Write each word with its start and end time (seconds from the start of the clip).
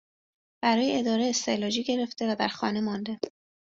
برای 0.63 0.97
اداره 0.99 1.25
استعلاجی 1.29 1.83
گرفته 1.83 2.31
و 2.31 2.35
در 2.35 2.47
خانه 2.47 2.81
مانده 2.81 3.19